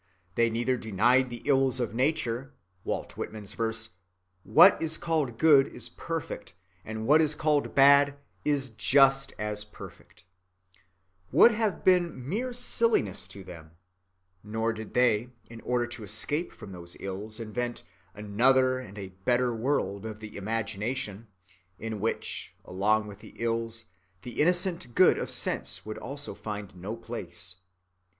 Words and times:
They 0.33 0.49
neither 0.49 0.77
denied 0.77 1.29
the 1.29 1.43
ills 1.45 1.79
of 1.79 1.93
nature,—Walt 1.93 3.11
Whitman's 3.17 3.53
verse, 3.53 3.89
"What 4.41 4.81
is 4.81 4.97
called 4.97 5.37
good 5.37 5.67
is 5.67 5.89
perfect 5.89 6.55
and 6.83 7.05
what 7.05 7.21
is 7.21 7.35
called 7.35 7.75
bad 7.75 8.17
is 8.43 8.71
just 8.71 9.31
as 9.37 9.63
perfect," 9.63 10.23
would 11.31 11.51
have 11.51 11.85
been 11.85 12.27
mere 12.27 12.51
silliness 12.51 13.27
to 13.27 13.43
them,—nor 13.43 14.73
did 14.73 14.95
they, 14.95 15.29
in 15.51 15.61
order 15.61 15.85
to 15.85 16.03
escape 16.03 16.51
from 16.51 16.71
those 16.71 16.97
ills, 16.99 17.39
invent 17.39 17.83
"another 18.15 18.79
and 18.79 18.97
a 18.97 19.09
better 19.09 19.53
world" 19.53 20.03
of 20.07 20.19
the 20.19 20.35
imagination, 20.35 21.27
in 21.77 21.99
which, 21.99 22.55
along 22.65 23.05
with 23.05 23.19
the 23.19 23.35
ills, 23.37 23.85
the 24.23 24.41
innocent 24.41 24.95
goods 24.95 25.19
of 25.19 25.29
sense 25.29 25.85
would 25.85 25.99
also 25.99 26.33
find 26.33 26.75
no 26.75 26.95
place. 26.97 27.57